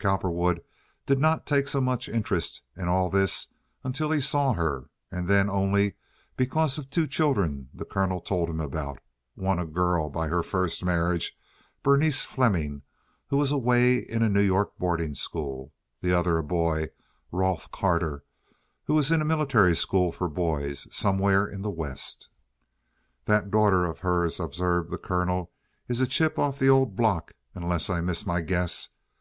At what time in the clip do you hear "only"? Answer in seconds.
5.48-5.94